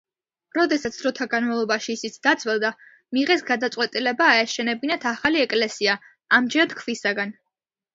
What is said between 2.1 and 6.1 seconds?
დაძველდა, მიიღეს გადაწყვეტილება აეშენებინათ ახალი ეკლესია,